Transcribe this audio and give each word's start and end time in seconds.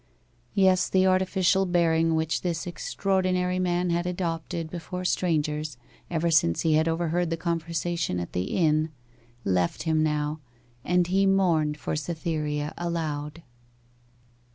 Yes, 0.55 0.89
the 0.89 1.05
artificial 1.05 1.67
bearing 1.67 2.15
which 2.15 2.41
this 2.41 2.65
extraordinary 2.65 3.59
man 3.59 3.91
had 3.91 4.07
adopted 4.07 4.71
before 4.71 5.05
strangers 5.05 5.77
ever 6.09 6.31
since 6.31 6.61
he 6.61 6.73
had 6.73 6.87
overheard 6.87 7.29
the 7.29 7.37
conversation 7.37 8.19
at 8.19 8.33
the 8.33 8.45
inn, 8.45 8.89
left 9.45 9.83
him 9.83 10.01
now, 10.01 10.39
and 10.83 11.05
he 11.05 11.27
mourned 11.27 11.77
for 11.77 11.95
Cytherea 11.95 12.73
aloud. 12.79 13.43